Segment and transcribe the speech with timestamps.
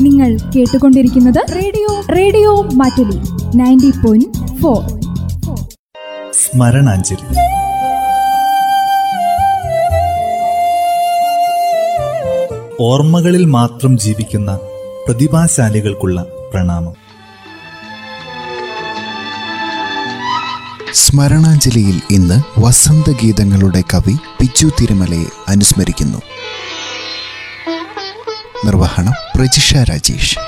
[0.00, 3.18] നിങ്ങൾ കേട്ടുകൊണ്ടിരിക്കുന്നത് radio radio Mattoli
[3.56, 4.88] ninety point four.
[6.32, 7.48] സ്മരണാഞ്ജലി.
[12.80, 14.58] ഓർമ്മകളിൽ മാത്രം ജീവിക്കുന്ന
[15.06, 17.08] പ്രതിഭാശാലികൾക്കുള്ള പ്രണാമം.
[20.94, 26.18] സ്മരണാഞ്ജലിയിൽ ഇന്ന് വസന്തഗീതങ്ങളുടെ കവി പിച്ചു തിരുമലയെ അനുസ്മരിക്കുന്നു.
[28.64, 30.38] നിർവഹണം പ്രജിഷ രാജേഷ്.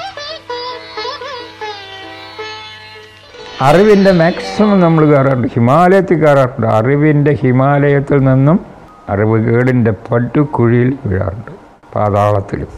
[3.63, 5.49] അറിവിന്റെ മാക്സിമം നമ്മൾ കയറാറുണ്ട്.
[5.49, 6.67] ഹിമാലയത്തിൽ കയറാറുണ്ട്.
[6.67, 8.61] അറിവിന്റെ ഹിമാലയത്തിൽ നിന്നും
[9.09, 11.51] അറിവ് കേടിന്റെ പട്ടുകുഴിയിൽ വീഴാറുണ്ട്.
[11.95, 12.69] പാതാളത്തിലും.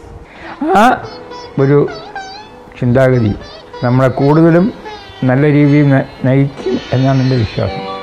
[0.77, 1.07] ആ
[1.61, 1.89] ഒരു
[2.79, 3.33] ചിന്താഗതി
[3.83, 4.73] നമ്മളെ കൂടുതലും
[5.23, 5.89] നല്ല രീതിയിൽ
[6.25, 7.93] നയിക്കും എന്നാണ് എന്റെ വിശ്വാസം.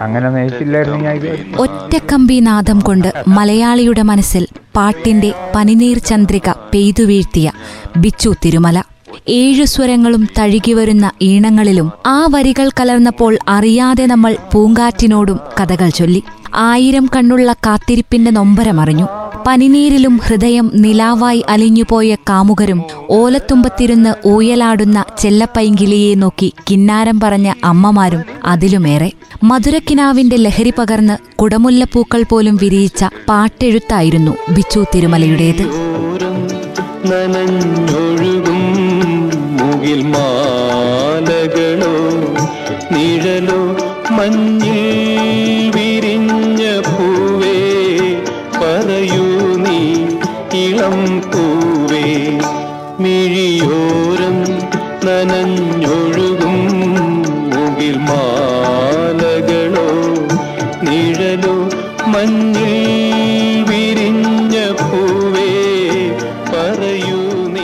[0.00, 4.46] അങ്ങനെ നയിച്ചില്ലായിരുന്നെങ്കിൽ ഒറ്റക്കമ്പി നാദം കൊണ്ട് മലയാളിയുടെ മനസ്സിൽ
[4.78, 7.50] പാട്ടിന്റെ പനിനീർ ചന്ദ്രിക പെയ്തു വീഴ്ത്തിയ
[7.96, 8.82] ബിച്ചു തിരുമല.
[9.28, 16.22] ഏഴു സ്വരങ്ങളും തഴുകിവരുന്ന ഈണങ്ങളിലും ആ വരികൾ കലർന്നപ്പോൾ അറിയാതെ നമ്മൾ പൂങ്കാറ്റിനോടും കഥകൾ ചൊല്ലി.
[16.54, 19.06] ആയിരം കണ്ണുള്ള കാത്തിരിപ്പിന്റെ നൊമ്പരമറിഞ്ഞു.
[19.46, 29.12] പനിനീരിലും ഹൃദയം നിലാവായി അലിഞ്ഞുപോയ കാമുകരും ഓലത്തുമ്പത്തിരുന്ന് ഊയലാടുന്ന ചെല്ലപ്പൈങ്കിളിയെ നോക്കി കിന്നാരം പറഞ്ഞ അമ്മമാരും അതിലുമേറെ.
[29.42, 35.62] മധുരക്കിനാവിന്റെ ലഹരി പകർന്ന് കുടമുല്ലപ്പൂക്കൾ പോലും വിരിയിച്ച പാട്ടെഴുത്തായിരുന്നു ബിച്ചു തിരുമലയുടേത്.
[37.06, 38.60] നനഞ്ഞൊഴുകും
[39.56, 41.94] മുകിൽ മാലകളോ
[42.92, 43.76] നിഴലോ
[44.10, 44.67] മഞ്ഞിൽ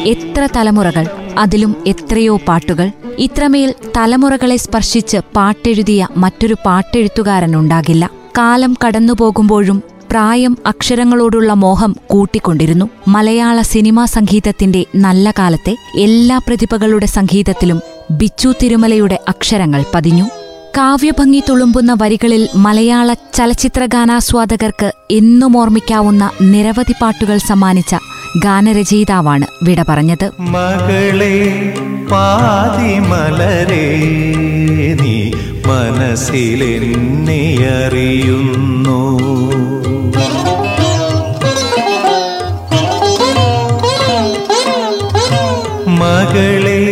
[0.06, 1.06] എത്ര തലമുറകൾ
[1.38, 12.88] അതിലും എത്രയോ പാട്ടുകൾ ഇത്രമേൽ തലമുറകളെ സ്പർശിച്ച് പാട്ടെഴുതിയ മറ്റൊരു പാട്ടെഴുത്തുകാരനുണ്ടാകില്ല കാലം കടന്നുപോകുമ്പോഴും പ്രായം അക്ഷരങ്ങളോടുള്ള മോഹം കൂട്ടിക്കൊണ്ടിരുന്നു.
[13.08, 20.43] മലയാള സിനിമാ സംഗീതത്തിന്റെ നല്ല കാലത്തെ എല്ലാ പ്രതിഭകളുടെ സംഗീതത്തിലും ബിച്ചു തിരുമലയുടെ അക്ഷരങ്ങൾ പതിഞ്ഞു.
[20.76, 27.96] കാവ്യഭംഗി തുളുമ്പുന്ന വരികളിൽ മലയാള ചലച്ചിത്രഗാനാസ്വാദകർക്ക് എന്നും ഓർമ്മിക്കാവുന്ന നിരവധി പാട്ടുകൾ സമ്മാനിച്ച
[28.38, 30.30] ഗാനരചയിതാവാണ് വിട പറഞ്ഞത്.
[30.38, 31.36] മകളെ
[32.10, 33.86] പാതിമലരെ
[35.02, 35.16] നീ
[35.66, 37.42] മനസ്സിലെന്നെ
[37.78, 39.00] അറിയുന്നു.
[46.00, 46.82] മകളെ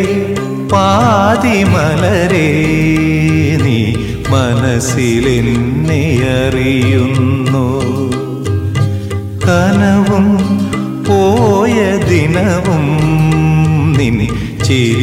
[0.73, 2.49] പാതിമലരേ
[4.75, 5.99] മനസ്സിലെന്നെ
[6.35, 7.65] അറിയുന്നു
[9.45, 10.27] കനവും
[11.09, 11.75] പോയ
[12.09, 12.87] ദിനവും
[13.99, 14.29] നിന്നെ
[14.65, 15.02] ചിരിയിൽ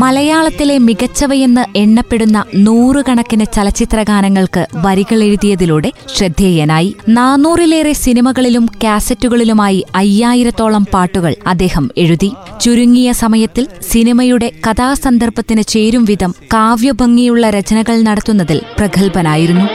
[0.00, 6.96] മലയാളത്തിലെ മികച്ചവയെന്ന് എണ്ണപ്പെടുന്ന നൂറുകണക്കിന് ചലച്ചിത്രഗാനങ്ങൾക്ക് വരികൾ എഴുതിയതിലൂടെ ശ്രദ്ധേയനായി.
[7.08, 12.30] നാനൂറിലേറെ സിനിമകളിലും കാസറ്റുകളിലുമായി അയ്യായിരത്തോളം പാട്ടുകൾ അദ്ദേഹം എഴുതി.
[12.60, 19.66] ചുരുങ്ങിയ സമയത്തിൽ സിനിമയുടെ കഥാസന്ദർഭത്തിന് ചേരും വിധം കാവ്യഭംഗിയുള്ള രചനകൾ നടത്തുന്നതിൽ പ്രഗത്ഭനായിരുന്നു.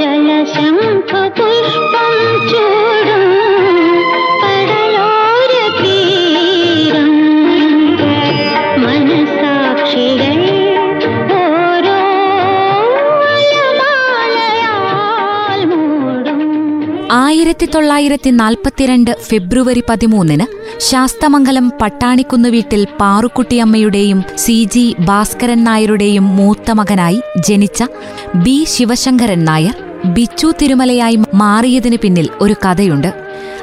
[0.00, 1.36] ജലശംഖപുഷ്പം
[2.50, 3.24] ചൂടും
[17.10, 20.46] ആയിരത്തി തൊള്ളായിരത്തി നാൽപ്പത്തിരണ്ട് ഫെബ്രുവരി പതിമൂന്നിന്
[20.80, 27.84] ശാസ്തമംഗലം പട്ടാണിക്കുന്ന് വീട്ടിൽ പാറുക്കുട്ടിയമ്മയുടെയും സി ജി ഭാസ്കരൻ നായരുടെയും മൂത്ത മകനായി ജനിച്ച
[28.34, 33.14] ബി ശിവശങ്കരൻ നായർ ബിച്ചു തിരുമലയായി മാറിയതിന് പിന്നിൽ ഒരു കഥയുണ്ട്.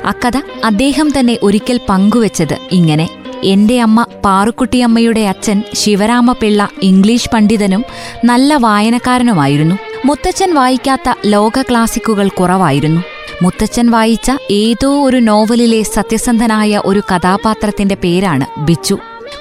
[0.06, 3.10] അക്കഥ അദ്ദേഹം തന്നെ ഒരിക്കൽ പങ്കുവച്ചത് ഇങ്ങനെ.
[3.44, 7.86] എന്റെ അമ്മ പാറുക്കുട്ടിയമ്മയുടെ അച്ഛൻ ശിവരാമപിള്ള ഇംഗ്ലീഷ് പണ്ഡിതനും
[8.26, 9.76] നല്ല വായനക്കാരനുമായിരുന്നു.
[10.06, 13.13] മുത്തച്ഛൻ വായിക്കാത്ത ലോക ക്ലാസിക്കുകൾ കുറവായിരുന്നു.
[13.42, 18.98] മുത്തച്ഛൻ വായിച്ച ഏതോ ഒരു നോവലിലെ സത്യസന്ധനായ ഒരു കഥാപാത്രത്തിന്റെ പേരാണ് ബിച്ചു.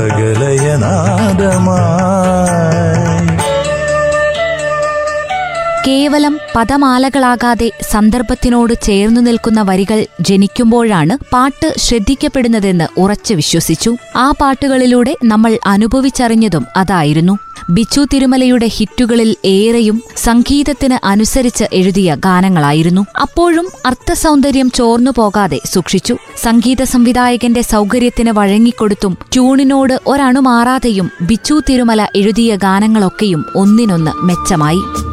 [5.87, 13.97] കേവലം പദമാലകളാകാതെ സന്ദർഭത്തിനോട് ചേർന്നു നിൽക്കുന്ന വരികൾ ജനിക്കുമ്പോഴാണ് പാട്ട് ശ്രദ്ധിക്കപ്പെടുന്നതെന്ന് ഉറച്ചു വിശ്വസിച്ചു.
[14.15, 17.37] ആ പാട്ടുകളിലൂടെ നമ്മൾ അനുഭവിച്ചറിഞ്ഞതും അതായിരുന്നു.
[17.69, 23.05] ബിച്ചു തിരുമലയുടെ ഹിറ്റുകളിൽ ഏറെയും സംഗീതത്തിന് അനുസരിച്ച് എഴുതിയ ഗാനങ്ങളായിരുന്നു.
[23.21, 26.17] അപ്പോഴും അർത്ഥസൗന്ദര്യം ചോർന്നു പോകാതെ സൂക്ഷിച്ചു.
[26.41, 35.12] സംഗീത സംവിധായകന്റെ സൗകര്യത്തിന് വഴങ്ങിക്കൊടുത്തും ട്യൂണിനോട് ഒരണുമാറാതെയും ബിച്ചു തിരുമല എഴുതിയ ഗാനങ്ങളൊക്കെയും ഒന്നിനൊന്ന് മെച്ചമായി.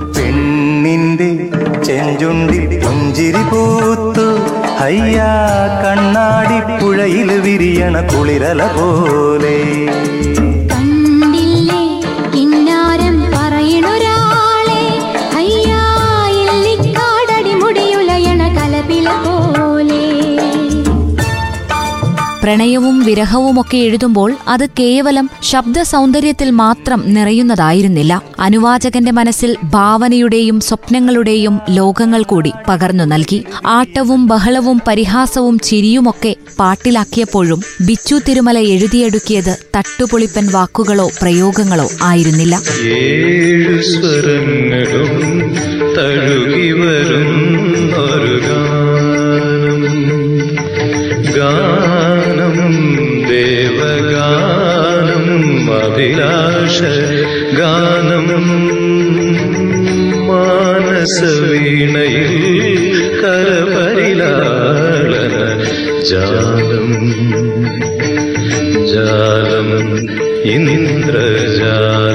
[0.82, 1.26] പെണ്ണിന്റെ
[1.86, 4.24] ചെഞ്ചുണ്ടി പുഞ്ചിരി പൂത്തു.
[4.84, 5.28] അയ്യാ
[5.82, 9.56] കണ്ണാടി പുഴയിൽ വിരിയണ കുളിരല പോലെ.
[22.50, 28.22] പ്രണയവും വിരഹവുമൊക്കെ എഴുതുമ്പോൾ അത് കേവലം ശബ്ദ സൗന്ദര്യത്തിൽ മാത്രം നിറയുന്നതായിരുന്നില്ല.
[28.40, 33.44] അനുവാചകന്റെ മനസ്സിൽ ഭാവനയുടെയും സ്വപ്നങ്ങളുടെയും ലോകങ്ങൾ കൂടി പകർന്നു നൽകി.
[33.66, 42.60] ആട്ടവും ബഹളവും പരിഹാസവും ചിരിയുമൊക്കെ പാട്ടിലാക്കിയപ്പോഴും ബിച്ചു തിരുമല എഴുതിയെടുക്കിയത് തട്ടുപൊളിപ്പൻ വാക്കുകളോ പ്രയോഗങ്ങളോ ആയിരുന്നില്ല.
[42.82, 45.14] ഏഴു സ്വരങ്ങളും
[47.96, 48.36] ഒരു
[51.36, 52.76] ഗാനം ഗാനം
[53.28, 53.94] ദേവഗാനം
[55.74, 56.82] അഭിലാഷ
[57.58, 58.26] ഗാനം.
[60.26, 61.30] മാനസവീണയിൽ
[63.22, 64.34] കരപരിലാളന
[66.10, 66.88] ജാലം.
[68.86, 69.98] ജാലം
[70.42, 72.09] ഇന്ദ്രജാലം.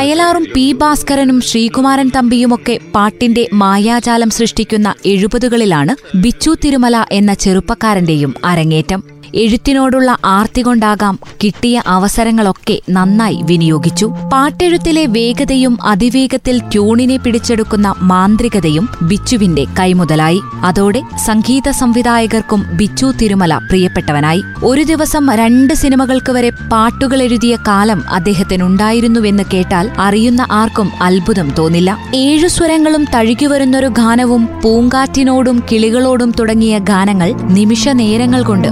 [0.00, 9.19] വയലാറും പി ഭാസ്കരനും ശ്രീകുമാരൻ തമ്പിയുമൊക്കെ പാട്ടിന്റെ മായാജാലം സൃഷ്ടിക്കുന്ന എഴുപതുകളിലാണ് ബിച്ചു തിരുമല എന്ന ചെറുപ്പക്കാരന്റെയും അരങ്ങേറ്റം.
[9.34, 14.06] എഴുത്തിനോടുള്ള ആർത്തി കൊണ്ടാകാം കിട്ടിയ അവസരങ്ങളൊക്കെ നന്നായി വിനിയോഗിച്ചു.
[14.32, 20.40] പാട്ടെഴുത്തിലെ വേഗതയും അതിവേഗത്തിൽ ട്യൂണിനെ പിടിച്ചെടുക്കുന്ന മാന്ത്രികതയും ബിച്ചുവിന്റെ കൈമുതലായി.
[20.64, 24.42] അതോടെ സംഗീത സംവിധായകർക്കും ബിച്ചു തിരുമല പ്രിയപ്പെട്ടവനായി.
[24.64, 31.98] ഒരു ദിവസം രണ്ട് സിനിമകൾക്ക് വരെ പാട്ടുകൾ എഴുതിയ കാലം അദ്ദേഹത്തിനുണ്ടായിരുന്നുവെന്ന് കേട്ടാൽ അറിയുന്ന ആർക്കും അത്ഭുതം തോന്നില്ല.
[32.14, 38.68] ഏഴു സ്വരങ്ങളും തഴുകിവരുന്നൊരു ഗാനവും പൂങ്കാറ്റിനോടും കിളികളോടും തുടങ്ങിയ ഗാനങ്ങൾ നിമിഷ നേരങ്ങൾ കൊണ്ട്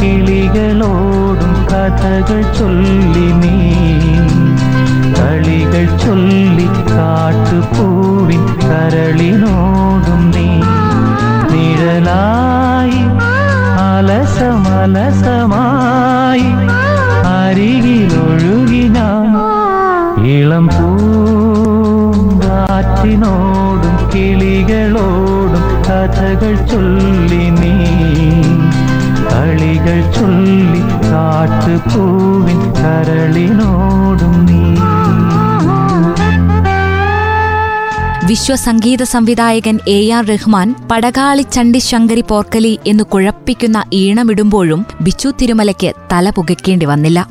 [0.00, 3.54] കിളികളോടും കഥകൾ ചൊല്ലി നീ.
[5.18, 10.48] കളികൾ ചൊല്ലി കാട്ടുപൂവിൻ കരളിനോടും നീ.
[11.52, 13.00] നിഴലായി
[13.86, 14.36] അലസമലസമായി
[17.36, 19.30] അരികിലൊഴുകി ഞാൻ.
[20.26, 20.88] ഇളം പൂ
[22.42, 23.45] കിളികളോടും
[26.16, 27.72] കഥകൾ ചൊല്ലി നീ
[29.24, 34.45] കളികൾ ചൊല്ലി കാട്ടുപൂവിൻ കരളിനോടും നീ
[38.28, 46.30] വിശ്വസംഗീത സംവിധായകൻ എ ആർ റഹ്മാൻ പടകാളി ചണ്ടി ശങ്കരി പോർക്കലി എന്നു കുഴപ്പിക്കുന്ന ഈണമിടുമ്പോഴും ബിച്ചു തിരുമലയ്ക്ക് തല
[46.30, 47.28] പുകയ്ക്കേണ്ടി വന്നില്ല.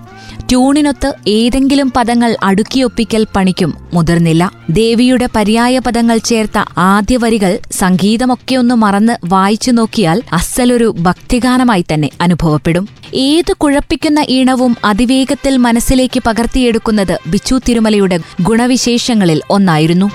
[0.50, 4.52] ട്യൂണിനൊത്ത് ഏതെങ്കിലും പദങ്ങൾ അടുക്കിയൊപ്പിക്കൽ പണിക്കും മുതിർന്നില്ല.
[4.70, 12.88] ദേവിയുടെ പര്യായ പദങ്ങൾ ചേർത്ത ആദ്യ വരികൾ സംഗീതമൊക്കെ ഒന്ന് മറന്ന് വായിച്ചു നോക്കിയാൽ അസ്സലൊരു ഭക്തിഗാനമായി തന്നെ അനുഭവപ്പെടും.
[13.14, 20.10] ഏത് കുഴപ്പിക്കുന്ന ഈണവും അതിവേഗത്തിൽ മനസ്സിലേക്ക് പകർത്തിയെടുക്കുന്നത് ബിച്ചു തിരുമലയുടെ ഗുണവിശേഷങ്ങളിൽ ഒന്നായിരുന്നു.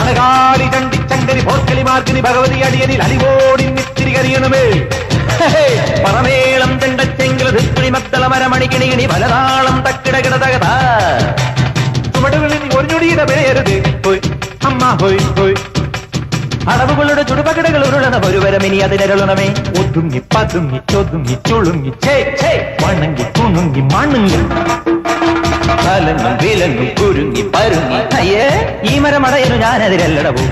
[0.00, 4.64] അണകാലി ചണ്ടി ചങ്കരി പോർക്കലി മാർക്കിനി ഭഗവതി അടിയനിൽ അടിവോടി നിത്തിരി കരിയണമേ
[6.04, 10.66] പറമേളം ചെണ്ടച്ചെങ്കിൽ തിക്കില തിക്കിളി മത്തള മരമണി കിണികിണി പലതാളം തക്കിട കിടതകത.
[12.14, 13.24] ചുവടുകളിൽ ഒരു ഞൊടിയുടെ
[14.04, 14.20] ഹോയ്
[14.68, 15.56] അമ്മ ഹോയ് ഹോയ്.
[16.72, 19.48] അളവുകളുടെ ചുടുപകടകൾ ഉരുളണ ഒരുവരം ഇനി അതിനരുളണമേ.
[19.80, 24.40] ഒതുങ്ങി പതുങ്ങി ചൊതുങ്ങി ചുളുങ്ങി ചേ ചേ വണങ്ങി തുണുങ്ങി മണുങ്ങി.
[25.84, 28.00] കലങ്ങും വിലങ്ങും കുരുങ്ങി പരുങ്ങി.
[28.18, 28.44] അയ്യേ
[28.92, 30.48] ഈ മരമടയനു ഞാനതിരല്ലടവും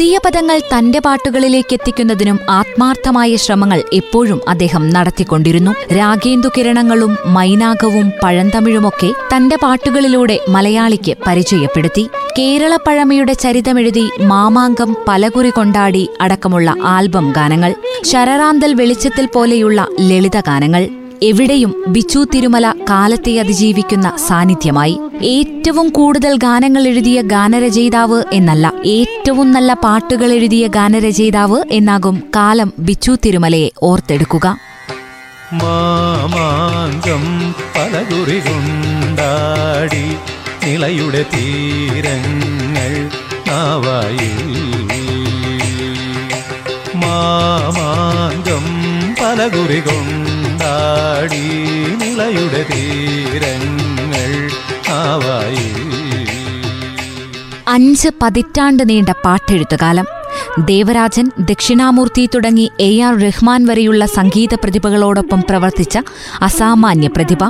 [0.00, 5.70] പുതിയ പദങ്ങൾ തന്റെ പാട്ടുകളിലേക്ക് എത്തിക്കുന്നതിനും ആത്മാർത്ഥമായ ശ്രമങ്ങൾ എപ്പോഴും അദ്ദേഹം നടത്തിക്കൊണ്ടിരുന്നു.
[5.92, 12.08] രാഗേന്ദു കിരണങ്ങളും മൈനാകവും പഴന്തമിഴുമൊക്കെ തന്റെ പാട്ടുകളിലൂടെ മലയാളിക്ക് പരിചയപ്പെടുത്തി.
[12.38, 22.26] കേരള പഴമയുടെ ചരിതമെഴുതി മാമാങ്കം പലകുറി കൊണ്ടാടി അടക്കമുള്ള ആൽബം ഗാനങ്ങൾ ശരറാന്തൽ വെളിച്ചത്തിൽ പോലെയുള്ള ലളിതഗാനങ്ങൾ എവിടെയും ബിച്ചു
[22.34, 24.98] തിരുമല കാലത്തെ അതിജീവിക്കുന്ന സാന്നിധ്യമായി.
[25.22, 33.70] ഏറ്റവും കൂടുതൽ ഗാനങ്ങൾ എഴുതിയ ഗാനരചയിതാവ് എന്നല്ല ഏറ്റവും നല്ല പാട്ടുകൾ എഴുതിയ ഗാനരചയിതാവ് എന്നാകും കാലം ബിച്ചു തിരുമലയെ
[33.82, 34.58] ഓർത്തെടുക്കുക.
[35.52, 40.16] മാമാങ്കം പലകുറി കൊണ്ടാടി
[41.22, 43.10] തീരങ്ങൾ
[50.70, 51.44] കൊണ്ടാടി
[52.00, 54.32] നിളയുടെ തീരങ്ങൾ
[54.90, 55.66] ആവായി.
[57.68, 60.06] അഞ്ച് പതിറ്റാണ്ട് നീണ്ട പാട്ടെഴുത്തുകാലം.
[60.64, 65.98] ദേവരാജൻ ദക്ഷിണാമൂർത്തി തുടങ്ങി എ ആർ റഹ്മാൻ വരെയുള്ള സംഗീത പ്രതിഭകളോടൊപ്പം പ്രവർത്തിച്ച
[66.40, 67.42] അസാമാന്യ പ്രതിഭ.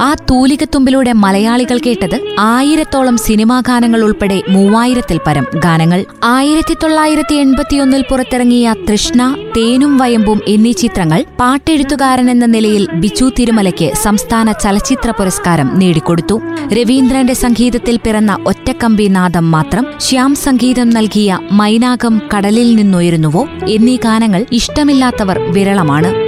[0.00, 6.04] ആ തൂലികത്തുമ്പിലൂടെ മലയാളികൾ കേട്ടത് ആയിരത്തോളം സിനിമാ ഗാനങ്ങൾ ഉൾപ്പെടെ മൂവായിരത്തിൽ പരം ഗാനങ്ങൾ.
[6.24, 14.52] ആയിരത്തി തൊള്ളായിരത്തി എൺപത്തിയൊന്നിൽ പുറത്തിറങ്ങിയ തൃഷ്ണ തേനും വയമ്പും എന്നീ ചിത്രങ്ങൾ പാട്ടെഴുത്തുകാരൻ എന്ന നിലയിൽ ബിച്ചു തിരുമലയ്ക്ക് സംസ്ഥാന
[14.52, 16.40] ചലച്ചിത്ര പുരസ്കാരം നേടിക്കൊടുത്തു.
[16.72, 25.38] രവീന്ദ്രന്റെ സംഗീതത്തിൽ പിറന്ന ഒറ്റക്കമ്പി നാദം മാത്രം ശ്യാം സംഗീതം നൽകിയ മൈനാകം കടലിൽ നിന്നുയരുന്നുവോ എന്നീ ഗാനങ്ങൾ ഇഷ്ടമില്ലാത്തവർ
[25.38, 26.25] വിരളമാണ്.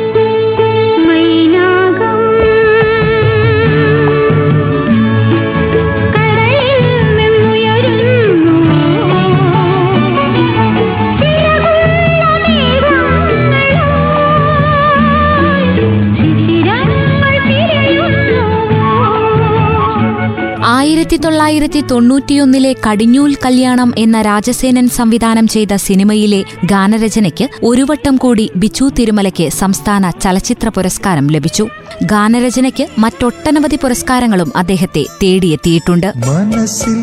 [21.09, 28.91] ആയിരത്തി തൊള്ളായിരത്തി തൊണ്ണൂറ്റിയൊന്നിലെ കടിഞ്ഞൂൽ കല്യാണം എന്ന രാജസേനൻ സംവിധാനം ചെയ്ത സിനിമയിലെ ഗാനരചനയ്ക്ക് ഒരു വട്ടം കൂടി ബിച്ചു
[28.99, 31.69] തിരുമലയ്ക്ക് സംസ്ഥാന ചലച്ചിത്ര പുരസ്കാരം ലഭിച്ചു.
[32.03, 36.13] ഗാനരചനയ്ക്ക് മറ്റൊട്ടനവധി പുരസ്കാരങ്ങളും അദ്ദേഹത്തെ തേടിയെത്തിയിട്ടുണ്ട്.
[36.19, 37.01] മനസ്സിൽ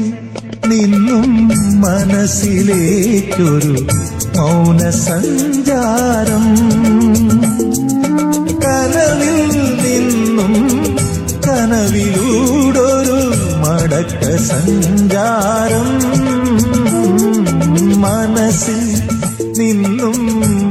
[0.70, 1.32] നിന്നും
[8.66, 9.50] കനവിൽ
[9.84, 10.54] നിന്നും
[11.48, 12.45] കനവിലൂടൊരു
[13.96, 15.86] മടക്ക സഞ്ചാരം
[18.02, 18.82] മനസ്സിൽ
[19.60, 20.16] നിന്നും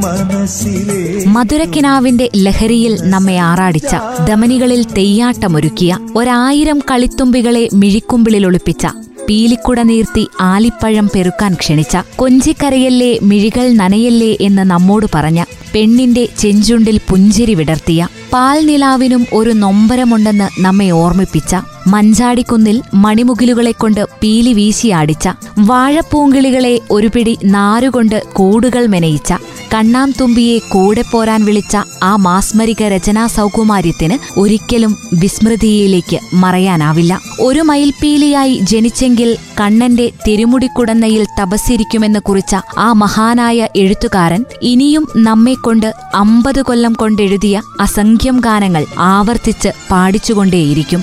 [0.03, 0.99] മനസ്സിലെ.
[1.29, 3.93] മധുരക്കിനാവിന്റെ ലഹരിയിൽ നമ്മെ ആറാടിച്ച
[4.27, 8.85] ധമനികളിൽ തെയ്യാട്ടമൊരുക്കിയ ഒരായിരം കളിത്തുമ്പികളെ മിഴിക്കുമ്പിളിൽ ഒളിപ്പിച്ച
[9.29, 15.41] പീലിക്കുട നീർത്തി ആലിപ്പഴം പെറുക്കാൻ ക്ഷണിച്ച കൊഞ്ചിക്കരയല്ലേ മിഴികൾ നനയല്ലേ എന്ന് നമ്മോട് പറഞ്ഞ
[15.75, 18.03] പെണ്ണിന്റെ ചെഞ്ചുണ്ടിൽ പുഞ്ചിരി വിടർത്തിയ
[18.33, 21.55] പാൽനിലാവിനും ഒരു നൊമ്പരമുണ്ടെന്ന് നമ്മെ ഓർമ്മിപ്പിച്ച
[21.87, 29.33] മഞ്ചാടിക്കുന്നിൽ മണിമുകിലുകളെക്കൊണ്ട് പീലി വീശിയാടിച്ച വാഴപ്പൂങ്കിളികളെ ഒരു പിടി നാരുകൊണ്ട് കൂടുകൾ മെനയിച്ച
[29.75, 37.21] കണ്ണാം തുമ്പിയെ കൂടെ പോരാൻ വിളിച്ച ആ മാസ്മരിക രചനാ സൗകുമാര്യത്തിന് ഒരിക്കലും വിസ്മൃതിയിലേക്ക് മറയാനാവില്ല.
[37.41, 47.63] ഒരു മയിൽപ്പീലിയായി ജനിച്ചെങ്കിൽ കണ്ണന്റെ തിരുമുടിക്കുടന്നയിൽ തപസ്സിരിക്കുമെന്ന് കുറിച്ച ആ മഹാനായ എഴുത്തുകാരൻ ഇനിയും നമ്മെക്കൊണ്ട് അമ്പത് കൊല്ലം കൊണ്ടെഴുതിയ
[47.81, 51.03] അസംഖ്യം ഗാനങ്ങൾ ആവർത്തിച്ച് പാടിച്ചുകൊണ്ടേയിരിക്കും.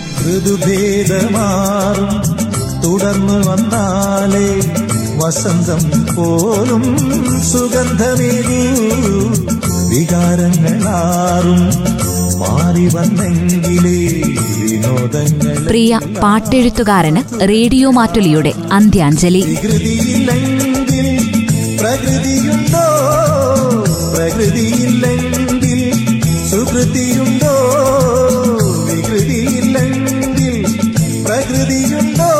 [0.71, 2.11] ഋതുഭേദമാറും
[2.83, 4.49] തുടർന്നു വന്നാലേ
[5.17, 5.81] വസന്തം
[6.15, 6.83] പോലും
[7.43, 8.59] സുഗന്ധമേകൂ.
[9.89, 11.61] വികാരങ്ങളാറും
[12.39, 13.97] മാറി വന്നെങ്കിലേ
[14.61, 19.41] വിനോദങ്ങൾ പ്രിയ പാട്ടെഴുത്തുകാരന് റേഡിയോ മാറ്റുലിയുടെ അന്ത്യാഞ്ജലി.
[19.41, 21.07] പ്രകൃതിയില്ലെങ്കിൽ
[21.79, 22.87] പ്രകൃതിയുണ്ടോ?
[24.15, 25.81] പ്രകൃതിയില്ലെങ്കിൽ
[26.51, 27.55] സുകൃതിയുണ്ടോ?
[31.71, 32.31] പ്രകൃതിയുണ്ടോ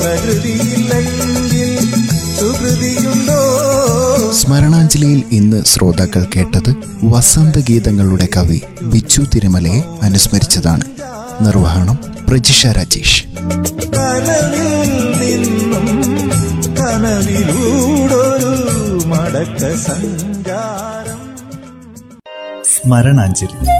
[0.00, 1.78] പ്രകൃതിയില്ലെങ്കിൽ
[2.38, 3.40] സുകൃതിയുണ്ടോ?
[4.32, 6.74] സ്മരണാഞ്ജലിയിൽ ഇന്ന് ശ്രോതാക്കൾ കേട്ടത്
[7.04, 10.84] വസന്തഗീതങ്ങളുടെ കവി ബിച്ചു തിരുമലയെ അനുസ്മരിച്ചതാണ്.
[11.40, 11.98] നിർവഹണം
[12.28, 13.24] പ്രജിഷ രാജേഷ്.
[22.64, 23.79] സ്മരണാഞ്ജലി.